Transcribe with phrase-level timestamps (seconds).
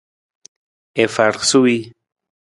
[1.03, 1.81] I far suwii.